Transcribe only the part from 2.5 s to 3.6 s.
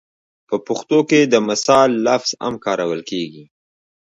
کارول کېږي